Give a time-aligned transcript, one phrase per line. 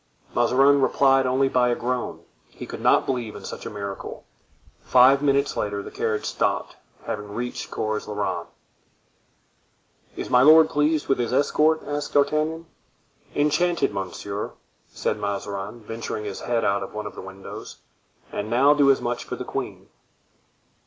[0.33, 4.25] Mazarin replied only by a groan; he could not believe in such a miracle.
[4.81, 8.47] Five minutes later the carriage stopped, having reached Cours la Reine.
[10.15, 12.65] "Is my lord pleased with his escort?" asked D'Artagnan.
[13.35, 14.53] "Enchanted, monsieur,"
[14.91, 17.77] said Mazarin, venturing his head out of one of the windows;
[18.31, 19.87] "and now do as much for the queen."